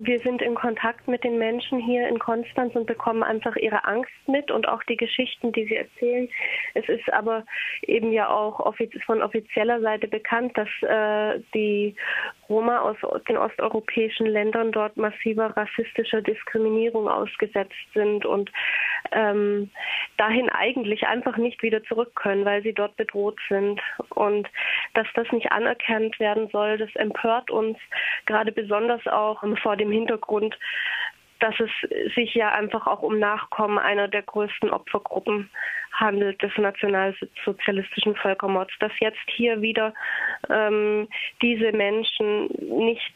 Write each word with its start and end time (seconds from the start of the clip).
Wir 0.00 0.20
sind 0.20 0.40
in 0.42 0.54
Kontakt 0.54 1.08
mit 1.08 1.24
den 1.24 1.38
Menschen 1.38 1.80
hier 1.80 2.06
in 2.06 2.20
Konstanz 2.20 2.72
und 2.76 2.86
bekommen 2.86 3.24
einfach 3.24 3.56
ihre 3.56 3.84
Angst 3.84 4.12
mit 4.28 4.48
und 4.52 4.68
auch 4.68 4.84
die 4.84 4.96
Geschichten, 4.96 5.50
die 5.50 5.64
sie 5.64 5.74
erzählen. 5.74 6.28
Es 6.74 6.88
ist 6.88 7.12
aber 7.12 7.44
eben 7.82 8.12
ja 8.12 8.28
auch 8.28 8.72
von 9.04 9.22
offizieller 9.22 9.80
Seite 9.80 10.06
bekannt, 10.06 10.56
dass 10.56 10.68
äh, 10.82 11.40
die 11.52 11.96
Roma 12.48 12.78
aus 12.78 12.96
den 13.28 13.36
osteuropäischen 13.36 14.26
Ländern 14.26 14.70
dort 14.70 14.96
massiver 14.96 15.56
rassistischer 15.56 16.22
Diskriminierung 16.22 17.08
ausgesetzt 17.08 17.74
sind 17.92 18.24
und 18.24 18.52
ähm, 19.10 19.68
dahin 20.16 20.48
eigentlich 20.48 21.08
einfach 21.08 21.36
nicht 21.36 21.60
wieder 21.62 21.82
zurück 21.82 22.14
können, 22.14 22.44
weil 22.44 22.62
sie 22.62 22.72
dort 22.72 22.96
bedroht 22.96 23.38
sind. 23.48 23.80
Und 24.10 24.48
dass 24.98 25.06
das 25.14 25.30
nicht 25.30 25.52
anerkannt 25.52 26.18
werden 26.18 26.48
soll, 26.50 26.76
das 26.76 26.92
empört 26.96 27.52
uns 27.52 27.78
gerade 28.26 28.50
besonders 28.50 29.06
auch 29.06 29.44
vor 29.62 29.76
dem 29.76 29.92
Hintergrund, 29.92 30.58
dass 31.38 31.54
es 31.60 32.14
sich 32.16 32.34
ja 32.34 32.50
einfach 32.50 32.88
auch 32.88 33.02
um 33.02 33.20
Nachkommen 33.20 33.78
einer 33.78 34.08
der 34.08 34.22
größten 34.22 34.70
Opfergruppen 34.70 35.50
handelt 35.92 36.42
des 36.42 36.50
nationalsozialistischen 36.56 38.16
Völkermords, 38.16 38.72
dass 38.80 38.90
jetzt 38.98 39.18
hier 39.36 39.62
wieder 39.62 39.94
ähm, 40.50 41.06
diese 41.40 41.70
Menschen 41.70 42.48
nicht 42.58 43.14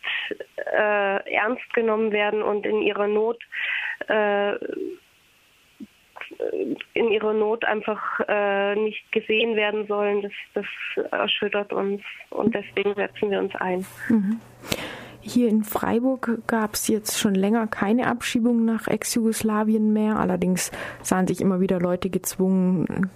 äh, 0.57 1.35
ernst 1.35 1.75
genommen 1.75 2.13
werden 2.13 2.43
und 2.43 2.65
in 2.65 2.81
ihrer 2.81 3.09
Not 3.09 3.43
äh, 4.07 4.53
in 6.95 7.11
ihrer 7.11 7.33
Not 7.33 7.65
einfach 7.65 8.21
äh, 8.29 8.75
nicht 8.77 9.11
gesehen 9.13 9.57
werden 9.57 9.87
sollen, 9.87 10.23
das, 10.23 10.33
das 10.55 11.13
erschüttert 11.13 11.73
uns 11.73 12.03
und 12.31 12.55
deswegen 12.55 12.95
setzen 12.95 13.31
wir 13.31 13.39
uns 13.39 13.55
ein. 13.57 13.87
Mhm. 14.09 14.41
Hier 15.25 15.49
in 15.49 15.63
Freiburg 15.63 16.41
gab 16.49 16.75
es 16.75 16.89
jetzt 16.89 17.19
schon 17.19 17.37
länger 17.37 17.69
keine 17.69 18.09
Abschiebung 18.09 18.65
nach 18.65 18.89
Ex-Jugoslawien 18.89 19.93
mehr. 19.93 20.17
Allerdings 20.17 20.73
sahen 21.01 21.29
sich 21.29 21.41
immer 21.41 21.61
wieder 21.61 21.79
Leute 21.79 22.11
gezwungen, 22.11 23.09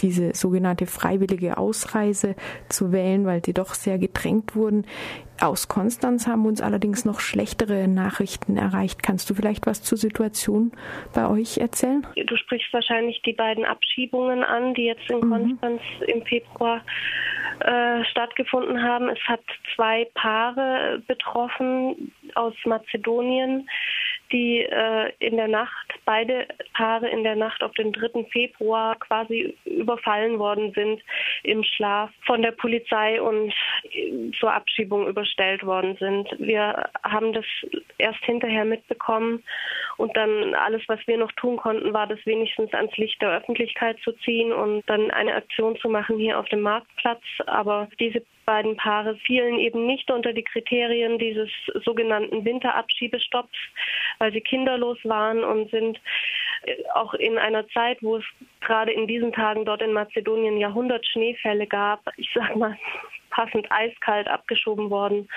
diese 0.00 0.34
sogenannte 0.34 0.86
freiwillige 0.86 1.58
Ausreise 1.58 2.34
zu 2.68 2.92
wählen, 2.92 3.26
weil 3.26 3.44
sie 3.44 3.54
doch 3.54 3.74
sehr 3.74 3.98
gedrängt 3.98 4.54
wurden. 4.54 4.86
Aus 5.40 5.68
Konstanz 5.68 6.26
haben 6.26 6.46
uns 6.46 6.62
allerdings 6.62 7.04
noch 7.04 7.20
schlechtere 7.20 7.88
Nachrichten 7.88 8.56
erreicht. 8.56 9.02
Kannst 9.02 9.28
du 9.28 9.34
vielleicht 9.34 9.66
was 9.66 9.82
zur 9.82 9.98
Situation 9.98 10.72
bei 11.14 11.28
euch 11.28 11.58
erzählen? 11.58 12.06
Du 12.14 12.36
sprichst 12.36 12.72
wahrscheinlich 12.72 13.20
die 13.22 13.34
beiden 13.34 13.64
Abschiebungen 13.64 14.42
an, 14.42 14.72
die 14.74 14.84
jetzt 14.84 15.10
in 15.10 15.20
mhm. 15.20 15.30
Konstanz 15.30 15.82
im 16.06 16.22
Februar 16.22 16.80
äh, 17.60 18.04
stattgefunden 18.10 18.82
haben. 18.82 19.08
Es 19.08 19.20
hat 19.26 19.42
zwei 19.74 20.06
Paare 20.14 21.02
betroffen 21.06 22.12
aus 22.34 22.54
Mazedonien 22.64 23.68
die 24.32 24.60
äh, 24.60 25.12
in 25.18 25.36
der 25.36 25.48
Nacht, 25.48 25.94
beide 26.04 26.46
Paare 26.74 27.08
in 27.08 27.24
der 27.24 27.36
Nacht 27.36 27.62
auf 27.62 27.72
den 27.72 27.92
3. 27.92 28.24
Februar 28.30 28.96
quasi 28.96 29.56
überfallen 29.64 30.38
worden 30.38 30.72
sind 30.74 31.02
im 31.42 31.62
Schlaf 31.62 32.10
von 32.24 32.42
der 32.42 32.52
Polizei 32.52 33.20
und 33.20 33.52
zur 34.38 34.52
Abschiebung 34.52 35.06
überstellt 35.06 35.64
worden 35.64 35.96
sind. 35.98 36.28
Wir 36.38 36.88
haben 37.02 37.32
das 37.32 37.44
erst 37.98 38.22
hinterher 38.24 38.64
mitbekommen 38.64 39.42
und 39.96 40.16
dann 40.16 40.54
alles, 40.54 40.82
was 40.88 41.00
wir 41.06 41.16
noch 41.16 41.32
tun 41.32 41.56
konnten, 41.56 41.92
war 41.92 42.06
das 42.06 42.18
wenigstens 42.26 42.72
ans 42.74 42.96
Licht 42.96 43.20
der 43.22 43.38
Öffentlichkeit 43.38 43.98
zu 44.04 44.12
ziehen 44.12 44.52
und 44.52 44.82
dann 44.86 45.10
eine 45.10 45.34
Aktion 45.34 45.76
zu 45.76 45.88
machen 45.88 46.18
hier 46.18 46.38
auf 46.38 46.48
dem 46.48 46.60
Marktplatz. 46.60 47.22
Aber 47.46 47.88
diese 47.98 48.22
beiden 48.44 48.76
Paare 48.76 49.16
fielen 49.16 49.58
eben 49.58 49.86
nicht 49.86 50.10
unter 50.10 50.32
die 50.32 50.44
Kriterien 50.44 51.18
dieses 51.18 51.50
sogenannten 51.84 52.44
Winterabschiebestopps, 52.44 53.58
weil 54.18 54.32
sie 54.32 54.40
kinderlos 54.40 54.98
waren 55.04 55.44
und 55.44 55.70
sind 55.70 56.00
äh, 56.62 56.76
auch 56.94 57.14
in 57.14 57.38
einer 57.38 57.68
Zeit, 57.68 57.98
wo 58.02 58.16
es 58.16 58.24
gerade 58.60 58.92
in 58.92 59.06
diesen 59.06 59.32
Tagen 59.32 59.64
dort 59.64 59.82
in 59.82 59.92
Mazedonien 59.92 60.58
Jahrhundert 60.58 61.06
Schneefälle 61.06 61.66
gab, 61.66 62.00
ich 62.16 62.30
sag 62.34 62.56
mal 62.56 62.78
passend 63.36 63.70
eiskalt 63.70 64.28
abgeschoben 64.28 64.88
worden 64.88 65.28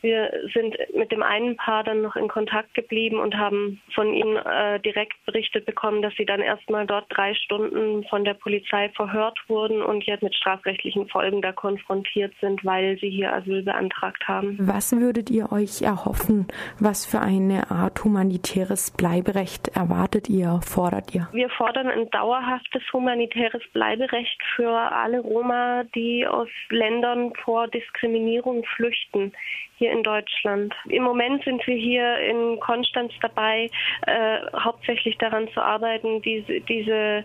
wir 0.00 0.30
sind 0.54 0.76
mit 0.94 1.10
dem 1.10 1.22
einen 1.22 1.56
Paar 1.56 1.84
dann 1.84 2.02
noch 2.02 2.16
in 2.16 2.28
Kontakt 2.28 2.74
geblieben 2.74 3.18
und 3.18 3.36
haben 3.36 3.80
von 3.94 4.12
ihnen 4.14 4.36
äh, 4.36 4.80
direkt 4.80 5.14
berichtet 5.26 5.66
bekommen, 5.66 6.02
dass 6.02 6.14
sie 6.16 6.24
dann 6.24 6.40
erstmal 6.40 6.86
dort 6.86 7.06
drei 7.08 7.34
Stunden 7.34 8.04
von 8.04 8.24
der 8.24 8.34
Polizei 8.34 8.90
verhört 8.90 9.38
wurden 9.48 9.82
und 9.82 10.04
jetzt 10.04 10.22
mit 10.22 10.34
strafrechtlichen 10.34 11.08
Folgen 11.08 11.42
da 11.42 11.52
konfrontiert 11.52 12.32
sind, 12.40 12.64
weil 12.64 12.98
sie 12.98 13.10
hier 13.10 13.32
Asyl 13.32 13.62
beantragt 13.62 14.26
haben. 14.28 14.56
Was 14.60 14.92
würdet 14.92 15.30
ihr 15.30 15.50
euch 15.52 15.82
erhoffen? 15.82 16.46
Was 16.78 17.06
für 17.06 17.20
eine 17.20 17.70
Art 17.70 18.04
humanitäres 18.04 18.90
Bleiberecht 18.90 19.68
erwartet 19.68 20.28
ihr, 20.28 20.60
fordert 20.62 21.14
ihr? 21.14 21.28
Wir 21.32 21.50
fordern 21.50 21.88
ein 21.88 22.08
dauerhaftes 22.10 22.82
humanitäres 22.92 23.62
Bleiberecht 23.72 24.40
für 24.54 24.70
alle 24.70 25.20
Roma, 25.20 25.84
die 25.94 26.26
aus 26.26 26.48
Ländern 26.70 27.32
vor 27.44 27.68
Diskriminierung 27.68 28.64
flüchten 28.76 29.32
hier 29.78 29.92
in 29.92 30.02
Deutschland. 30.02 30.74
Im 30.88 31.04
Moment 31.04 31.44
sind 31.44 31.64
wir 31.66 31.76
hier 31.76 32.18
in 32.18 32.58
Konstanz 32.58 33.12
dabei, 33.22 33.70
äh, 34.06 34.38
hauptsächlich 34.58 35.16
daran 35.18 35.48
zu 35.54 35.60
arbeiten, 35.62 36.20
diese, 36.22 36.60
diese 36.60 37.24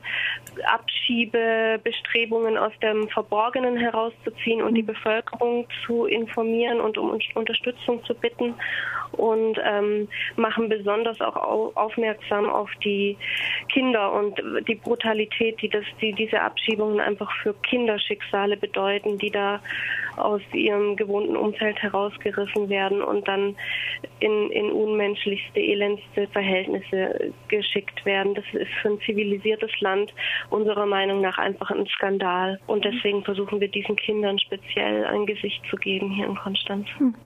Abschiebebestrebungen 0.72 2.58
aus 2.58 2.72
dem 2.82 3.10
Verborgenen 3.10 3.76
herauszuziehen 3.76 4.62
und 4.62 4.76
die 4.76 4.84
Bevölkerung 4.84 5.68
zu 5.86 6.06
informieren 6.06 6.80
und 6.80 6.98
um 7.00 7.20
Unterstützung 7.34 8.04
zu 8.06 8.14
bitten 8.14 8.54
und 9.14 9.60
ähm, 9.64 10.08
machen 10.36 10.70
besonders 10.70 11.20
auch 11.22 11.76
aufmerksam 11.76 12.50
auf 12.50 12.70
die 12.84 13.18
Kinder 13.72 14.12
und 14.12 14.42
die 14.68 14.76
Brutalität, 14.76 15.62
die, 15.62 15.70
das, 15.70 15.86
die 16.02 16.14
diese 16.14 16.42
Abschiebungen 16.42 17.00
einfach 17.00 17.32
für 17.42 17.54
Kinderschicksale 17.64 18.58
bedeuten, 18.58 19.18
die 19.18 19.32
da 19.32 19.60
aus 20.18 20.42
ihrem 20.54 20.96
gewohnten 20.96 21.36
Umfeld 21.36 21.82
herausgerissen 21.82 22.43
werden 22.70 23.02
und 23.02 23.28
dann 23.28 23.56
in, 24.20 24.50
in 24.52 24.72
unmenschlichste, 24.72 25.60
elendste 25.60 26.28
Verhältnisse 26.28 27.34
geschickt 27.48 28.06
werden. 28.06 28.36
Das 28.36 28.46
ist 28.54 28.72
für 28.82 28.90
ein 28.90 29.00
zivilisiertes 29.06 29.72
Land 29.80 30.14
unserer 30.50 30.86
Meinung 30.86 31.22
nach 31.22 31.38
einfach 31.38 31.72
ein 31.72 31.88
Skandal. 31.88 32.60
Und 32.68 32.86
deswegen 32.86 33.24
versuchen 33.24 33.60
wir 33.60 33.68
diesen 33.68 33.96
Kindern 33.96 34.40
speziell 34.40 35.06
ein 35.06 35.26
Gesicht 35.26 35.62
zu 35.70 35.76
geben 35.78 36.12
hier 36.12 36.26
in 36.26 36.36
Konstanz. 36.36 36.88
Hm. 36.98 37.16